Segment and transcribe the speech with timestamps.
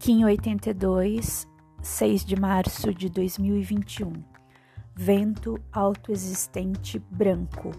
[0.00, 1.46] Kim 82,
[1.82, 4.14] 6 de março de 2021.
[4.96, 7.70] Vento autoexistente branco.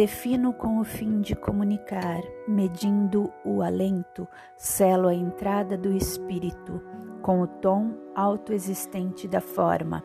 [0.00, 6.80] Defino com o fim de comunicar, medindo o alento, selo a entrada do espírito,
[7.20, 10.02] com o tom autoexistente da forma.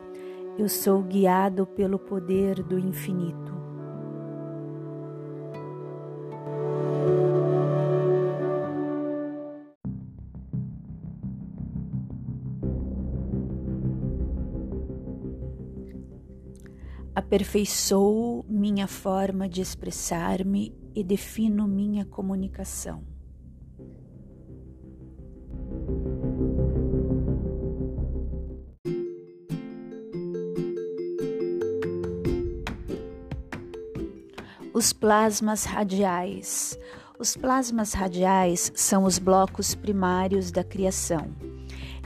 [0.58, 3.65] Eu sou guiado pelo poder do infinito.
[17.26, 23.02] Aperfeiçoo minha forma de expressar-me e defino minha comunicação.
[34.72, 36.78] Os plasmas radiais.
[37.18, 41.34] Os plasmas radiais são os blocos primários da criação.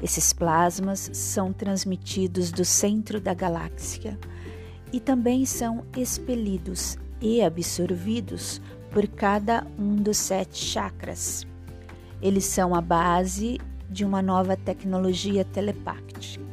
[0.02, 4.18] Esses plasmas são transmitidos do centro da galáxia
[4.92, 8.60] e também são expelidos e absorvidos
[8.90, 11.46] por cada um dos sete chakras.
[12.20, 16.44] Eles são a base de uma nova tecnologia telepática,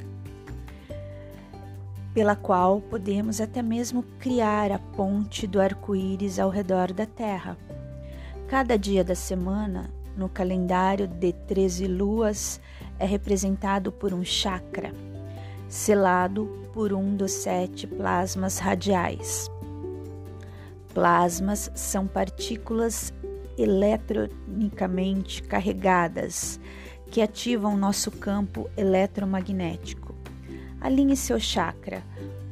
[2.13, 7.57] pela qual podemos até mesmo criar a ponte do arco-íris ao redor da Terra.
[8.47, 12.59] Cada dia da semana, no calendário de 13 luas,
[12.97, 14.91] é representado por um chakra
[15.67, 19.49] selado por um dos sete plasmas radiais.
[20.93, 23.13] Plasmas são partículas
[23.57, 26.59] eletronicamente carregadas
[27.11, 30.15] que ativam nosso campo eletromagnético.
[30.79, 32.03] Alinhe seu chakra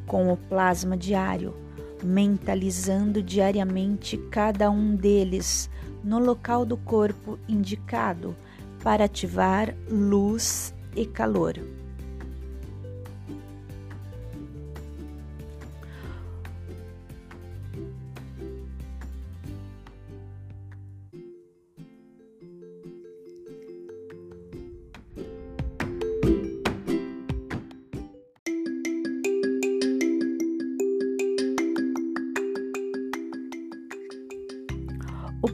[0.08, 1.56] com o plasma diário,
[2.04, 5.70] mentalizando diariamente cada um deles
[6.04, 8.36] no local do corpo indicado
[8.84, 11.56] para ativar luz e calor.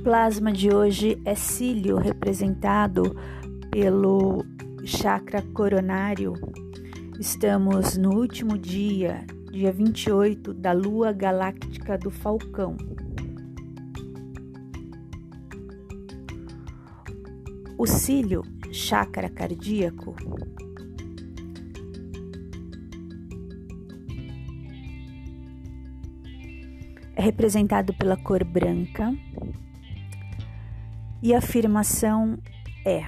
[0.04, 3.16] Plasma de hoje é cílio, representado
[3.70, 4.44] pelo
[4.84, 6.34] chakra coronário.
[7.20, 12.76] Estamos no último dia, dia 28, da lua galáctica do Falcão.
[17.78, 18.42] O cílio,
[18.72, 20.16] chakra cardíaco,
[27.16, 29.14] é representado pela cor branca
[31.22, 32.38] e a afirmação
[32.86, 33.06] é: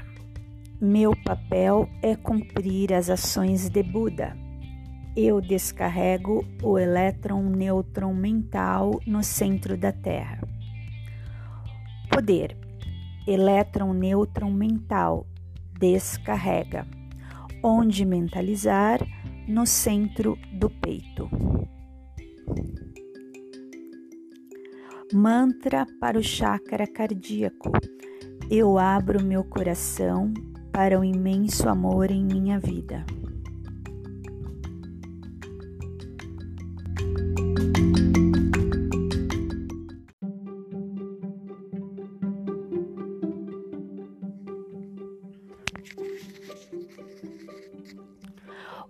[0.80, 4.38] Meu papel é cumprir as ações de Buda.
[5.16, 10.40] Eu descarrego o elétron-nêutron mental no centro da Terra.
[12.10, 12.58] Poder:
[13.28, 15.26] elétron-nêutron mental
[15.80, 16.88] descarrega.
[17.64, 19.00] Onde mentalizar?
[19.48, 21.30] No centro do peito.
[25.14, 27.72] Mantra para o chakra cardíaco.
[28.50, 30.34] Eu abro meu coração
[30.72, 33.06] para o imenso amor em minha vida.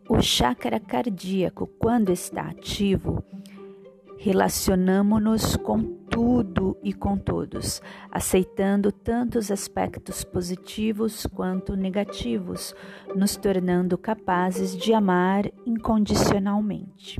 [0.09, 3.23] O chakra cardíaco, quando está ativo,
[4.17, 12.75] relacionamo-nos com tudo e com todos, aceitando tanto os aspectos positivos quanto negativos,
[13.15, 17.19] nos tornando capazes de amar incondicionalmente.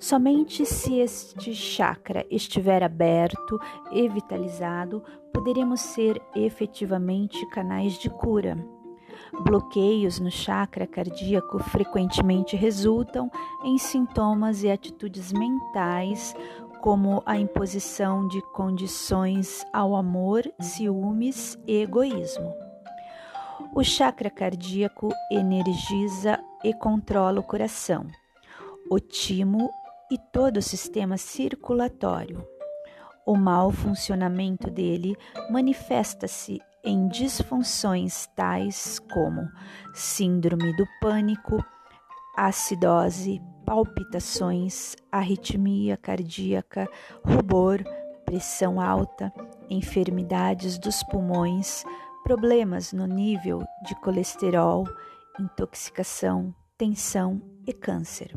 [0.00, 3.60] Somente se este chakra estiver aberto
[3.92, 8.56] e vitalizado, poderemos ser efetivamente canais de cura.
[9.42, 13.30] Bloqueios no chakra cardíaco frequentemente resultam
[13.64, 16.34] em sintomas e atitudes mentais
[16.86, 22.54] como a imposição de condições ao amor, ciúmes e egoísmo.
[23.74, 28.06] O chakra cardíaco energiza e controla o coração,
[28.88, 29.68] o timo
[30.08, 32.46] e todo o sistema circulatório.
[33.26, 35.16] O mau funcionamento dele
[35.50, 39.50] manifesta-se em disfunções tais como
[39.92, 41.64] síndrome do pânico,
[42.36, 46.88] acidose, palpitações, arritmia cardíaca,
[47.24, 47.82] rubor,
[48.24, 49.32] pressão alta,
[49.70, 51.84] enfermidades dos pulmões,
[52.22, 54.84] problemas no nível de colesterol,
[55.38, 58.36] intoxicação, tensão e câncer.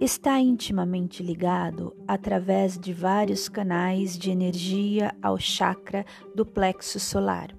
[0.00, 6.04] Está intimamente ligado através de vários canais de energia ao chakra
[6.34, 7.54] do plexo solar.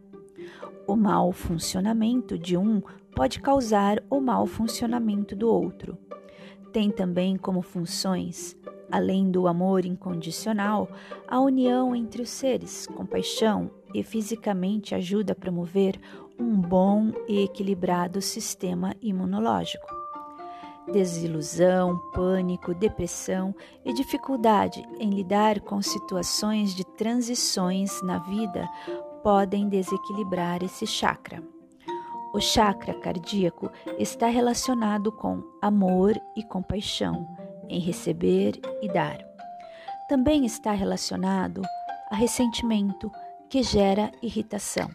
[0.88, 2.80] O mau funcionamento de um
[3.16, 5.98] pode causar o mau funcionamento do outro.
[6.72, 8.56] Tem também como funções,
[8.92, 10.88] além do amor incondicional,
[11.28, 16.00] a união entre os seres, compaixão e fisicamente ajuda a promover
[16.38, 19.88] um bom e equilibrado sistema imunológico.
[20.92, 28.70] Desilusão, pânico, depressão e dificuldade em lidar com situações de transições na vida
[29.26, 31.42] podem desequilibrar esse chakra.
[32.32, 37.28] O chakra cardíaco está relacionado com amor e compaixão,
[37.68, 39.18] em receber e dar.
[40.08, 41.64] Também está relacionado
[42.12, 43.12] a ressentimento,
[43.50, 44.92] que gera irritação.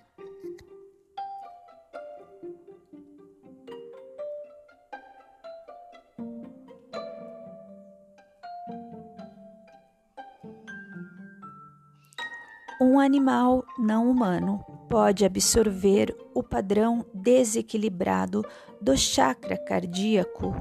[13.00, 18.44] Um animal não humano pode absorver o padrão desequilibrado
[18.78, 20.54] do chakra cardíaco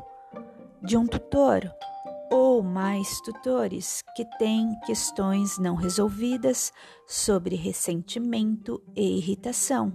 [0.82, 1.70] de um tutor
[2.32, 6.72] ou mais tutores que têm questões não resolvidas
[7.06, 9.92] sobre ressentimento e irritação,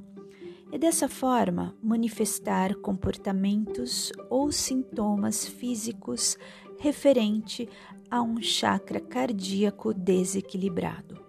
[0.70, 6.36] e dessa forma manifestar comportamentos ou sintomas físicos
[6.78, 7.66] referente
[8.10, 11.23] a um chakra cardíaco desequilibrado.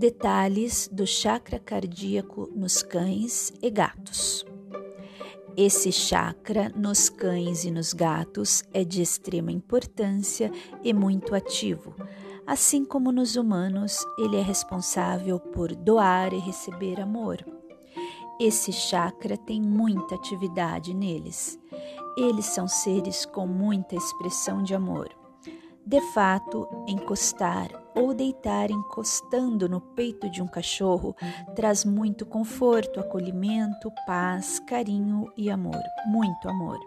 [0.00, 4.46] Detalhes do chakra cardíaco nos cães e gatos.
[5.54, 10.50] Esse chakra nos cães e nos gatos é de extrema importância
[10.82, 11.94] e muito ativo.
[12.46, 17.36] Assim como nos humanos, ele é responsável por doar e receber amor.
[18.40, 21.58] Esse chakra tem muita atividade neles.
[22.16, 25.10] Eles são seres com muita expressão de amor.
[25.84, 31.14] De fato, encostar ou deitar encostando no peito de um cachorro
[31.54, 36.78] traz muito conforto, acolhimento, paz, carinho e amor, muito amor.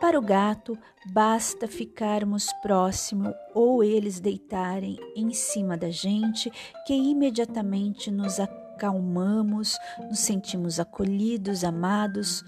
[0.00, 6.50] Para o gato, basta ficarmos próximo ou eles deitarem em cima da gente
[6.86, 9.78] que imediatamente nos acalmamos,
[10.08, 12.44] nos sentimos acolhidos, amados,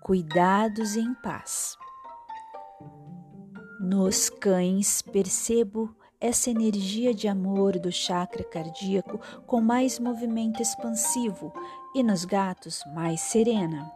[0.00, 1.76] cuidados e em paz.
[3.80, 11.52] Nos cães percebo essa energia de amor do chakra cardíaco com mais movimento expansivo
[11.94, 13.92] e nos gatos mais serena.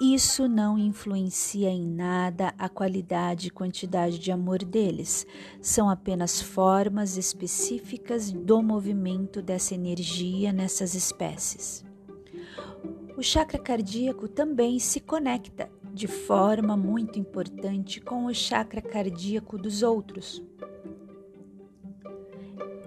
[0.00, 5.26] Isso não influencia em nada a qualidade e quantidade de amor deles,
[5.60, 11.84] são apenas formas específicas do movimento dessa energia nessas espécies.
[13.16, 19.82] O chakra cardíaco também se conecta de forma muito importante com o chakra cardíaco dos
[19.82, 20.42] outros.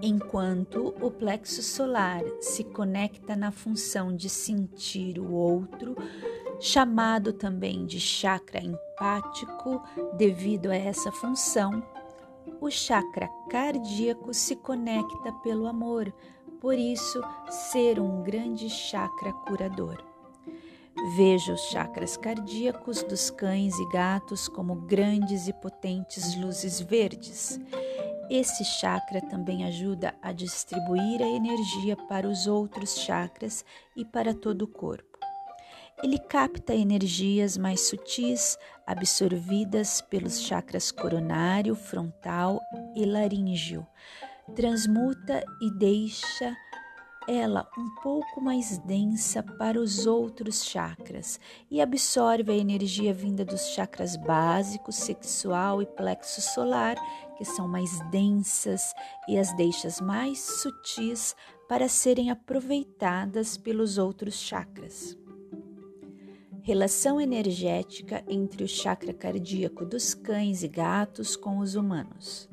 [0.08, 5.96] Enquanto o plexo solar se conecta na função de sentir o outro,
[6.60, 9.82] chamado também de chakra empático,
[10.16, 11.82] devido a essa função,
[12.60, 16.14] o chakra cardíaco se conecta pelo amor,
[16.60, 17.20] por isso
[17.50, 20.04] ser um grande chakra curador.
[21.16, 27.58] Vejo os chakras cardíacos dos cães e gatos como grandes e potentes luzes verdes.
[28.28, 33.64] Esse chakra também ajuda a distribuir a energia para os outros chakras
[33.96, 35.16] e para todo o corpo.
[36.02, 42.60] Ele capta energias mais sutis absorvidas pelos chakras coronário, frontal
[42.94, 43.86] e laríngeo,
[44.54, 46.54] transmuta e deixa
[47.28, 51.40] ela um pouco mais densa para os outros chakras
[51.70, 56.96] e absorve a energia vinda dos chakras básicos, sexual e plexo solar,
[57.36, 58.94] que são mais densas,
[59.28, 61.34] e as deixa mais sutis
[61.68, 65.18] para serem aproveitadas pelos outros chakras.
[66.62, 72.48] Relação energética entre o chakra cardíaco dos cães e gatos com os humanos.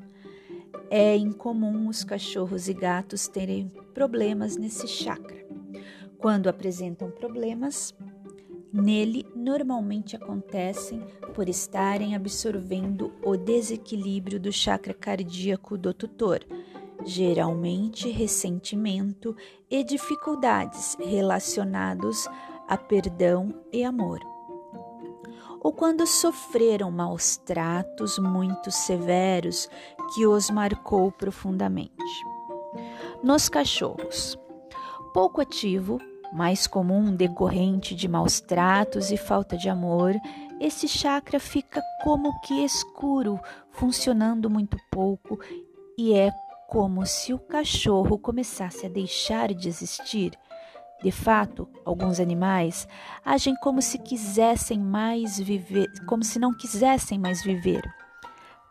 [0.90, 5.46] É incomum os cachorros e gatos terem problemas nesse chakra.
[6.18, 7.94] Quando apresentam problemas,
[8.72, 11.00] nele normalmente acontecem
[11.32, 16.40] por estarem absorvendo o desequilíbrio do chakra cardíaco do tutor,
[17.04, 19.36] geralmente ressentimento
[19.70, 22.26] e dificuldades relacionados
[22.66, 24.20] a perdão e amor.
[25.60, 29.68] Ou quando sofreram maus tratos muito severos
[30.14, 32.33] que os marcou profundamente.
[33.24, 34.38] Nos cachorros,
[35.14, 35.98] pouco ativo,
[36.30, 40.14] mais comum decorrente de maus tratos e falta de amor,
[40.60, 43.40] esse chakra fica como que escuro,
[43.70, 45.38] funcionando muito pouco
[45.96, 46.30] e é
[46.68, 50.32] como se o cachorro começasse a deixar de existir.
[51.02, 52.86] De fato, alguns animais
[53.24, 57.82] agem como se quisessem mais viver, como se não quisessem mais viver.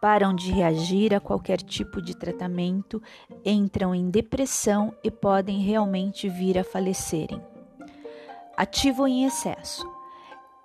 [0.03, 3.01] Param de reagir a qualquer tipo de tratamento,
[3.45, 7.41] entram em depressão e podem realmente vir a falecerem
[8.57, 9.89] ativo em excesso.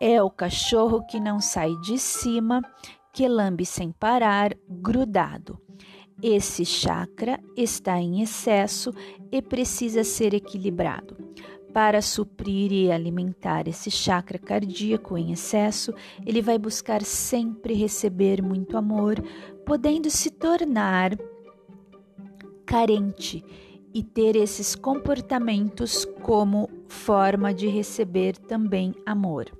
[0.00, 2.62] É o cachorro que não sai de cima,
[3.12, 5.60] que lambe sem parar, grudado.
[6.22, 8.92] Esse chakra está em excesso
[9.30, 11.27] e precisa ser equilibrado.
[11.78, 15.94] Para suprir e alimentar esse chakra cardíaco em excesso,
[16.26, 19.14] ele vai buscar sempre receber muito amor,
[19.64, 21.16] podendo se tornar
[22.66, 23.44] carente
[23.94, 29.57] e ter esses comportamentos como forma de receber também amor.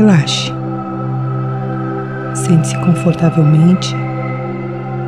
[0.00, 0.50] Relaxe.
[2.34, 3.94] Sente-se confortavelmente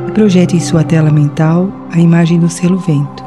[0.07, 3.25] e projete em sua tela mental a imagem do selo vento.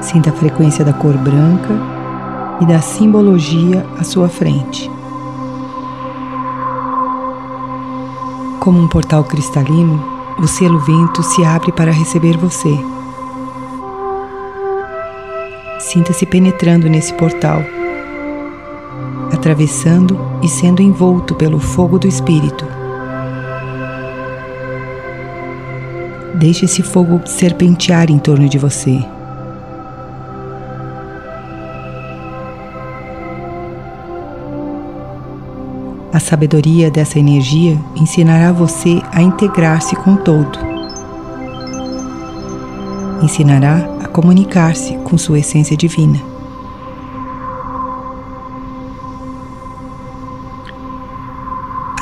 [0.00, 1.72] Sinta a frequência da cor branca
[2.60, 4.90] e da simbologia à sua frente.
[8.58, 10.04] Como um portal cristalino,
[10.40, 12.76] o selo vento se abre para receber você.
[15.78, 17.62] Sinta-se penetrando nesse portal
[19.38, 22.66] atravessando e sendo envolto pelo fogo do Espírito.
[26.34, 29.00] Deixe esse fogo serpentear em torno de você.
[36.12, 40.58] A sabedoria dessa energia ensinará você a integrar-se com o todo.
[43.22, 46.37] Ensinará a comunicar-se com sua essência divina.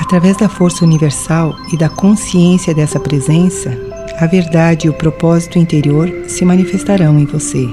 [0.06, 3.76] Através da força universal e da consciência dessa presença,
[4.20, 7.68] a verdade e o propósito interior se manifestarão em você.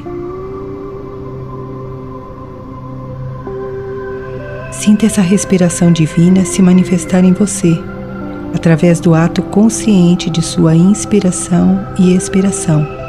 [4.71, 7.79] Sinta essa respiração divina se manifestar em você,
[8.51, 13.02] através do ato consciente de sua inspiração e expiração.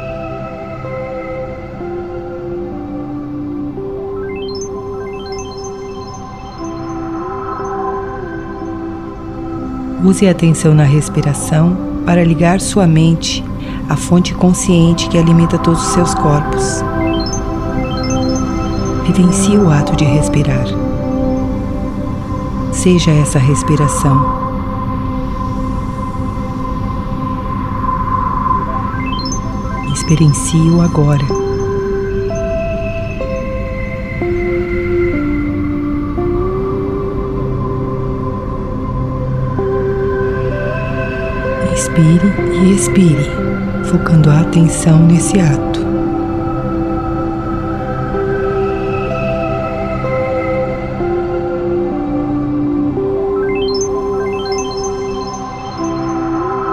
[10.05, 13.43] Use a atenção na respiração para ligar sua mente
[13.89, 16.83] à fonte consciente que alimenta todos os seus corpos.
[19.07, 20.67] Vivencie o ato de respirar.
[22.71, 24.45] Seja essa respiração.
[29.91, 31.25] Experiencie-o agora.
[41.97, 42.27] Inspire
[42.61, 43.29] e expire,
[43.85, 45.79] focando a atenção nesse ato.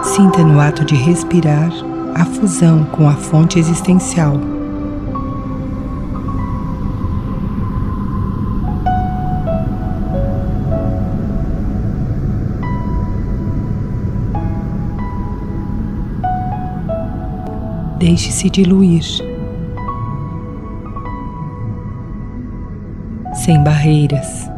[0.02, 1.71] Sinta no ato de respirar
[2.17, 4.52] a fusão com a fonte existencial.
[18.03, 19.05] Deixe-se diluir.
[23.33, 24.51] Sem barreiras.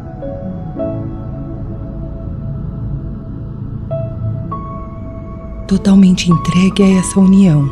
[5.67, 7.69] Totalmente entregue a essa união.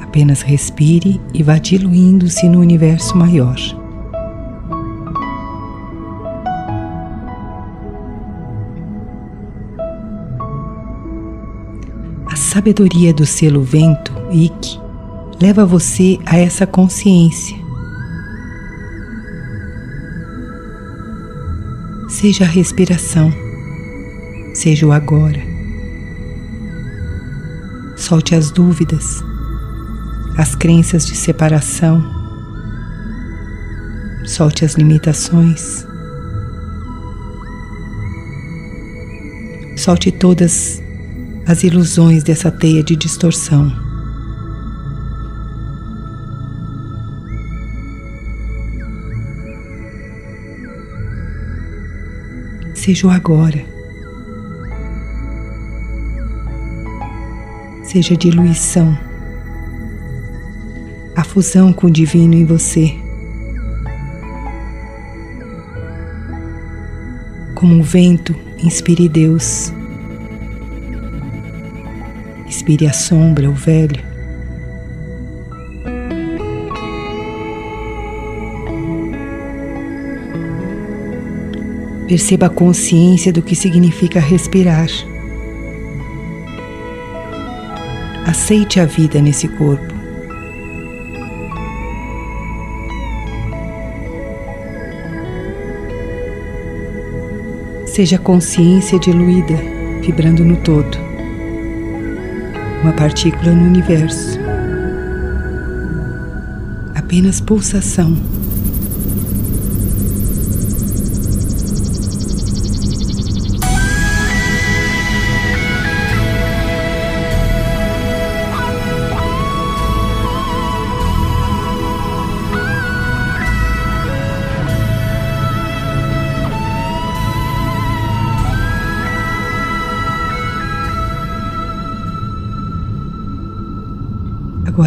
[0.00, 3.56] Apenas respire e vá diluindo-se no universo maior.
[12.48, 14.80] Sabedoria do selo vento, Ik,
[15.38, 17.54] leva você a essa consciência.
[22.08, 23.30] Seja a respiração,
[24.54, 25.42] seja o agora.
[27.94, 29.22] Solte as dúvidas,
[30.38, 32.02] as crenças de separação,
[34.24, 35.86] solte as limitações.
[39.76, 40.87] Solte todas
[41.48, 43.72] as ilusões dessa teia de distorção.
[52.74, 53.64] Seja o agora.
[57.82, 58.98] Seja a diluição,
[61.16, 62.94] a fusão com o divino em você.
[67.54, 69.72] Como um vento, inspire Deus
[72.68, 74.04] Inspire a sombra, o velho.
[82.06, 84.86] Perceba a consciência do que significa respirar.
[88.26, 89.94] Aceite a vida nesse corpo.
[97.86, 99.56] Seja consciência diluída,
[100.02, 101.07] vibrando no todo
[102.82, 104.38] uma partícula no universo.
[106.94, 108.16] Apenas pulsação.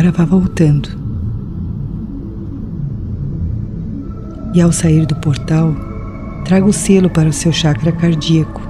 [0.01, 0.89] Agora vá voltando.
[4.51, 5.75] E ao sair do portal,
[6.43, 8.63] traga o selo para o seu chakra cardíaco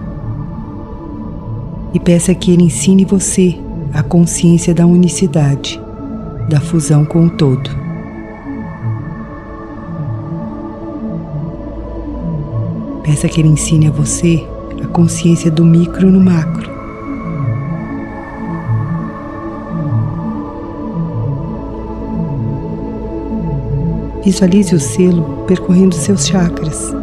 [1.93, 3.57] e peça que ele ensine você
[3.93, 5.81] a consciência da unicidade,
[6.49, 7.69] da fusão com o todo.
[13.03, 14.45] Peça que ele ensine a você
[14.83, 16.80] a consciência do micro no macro
[24.23, 26.93] Visualize o selo percorrendo seus chakras,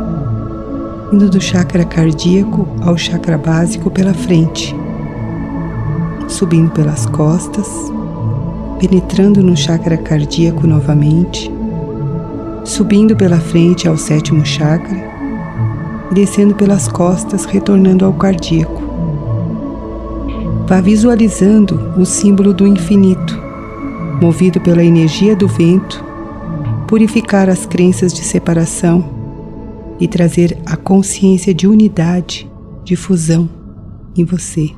[1.12, 4.74] indo do chakra cardíaco ao chakra básico pela frente,
[6.28, 7.68] subindo pelas costas,
[8.78, 11.50] penetrando no chakra cardíaco novamente,
[12.64, 15.09] subindo pela frente ao sétimo chakra
[16.11, 18.83] descendo pelas costas, retornando ao cardíaco.
[20.66, 23.40] Vá visualizando o símbolo do infinito,
[24.20, 26.04] movido pela energia do vento
[26.88, 29.05] purificar as crenças de separação
[30.01, 32.51] e trazer a consciência de unidade,
[32.83, 33.46] de fusão
[34.16, 34.70] em você.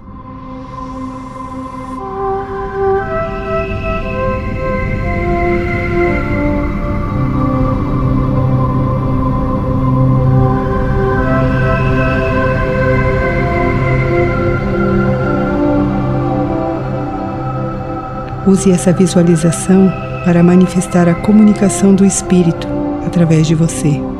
[18.48, 22.68] Use essa visualização para manifestar a comunicação do Espírito
[23.06, 24.19] através de você.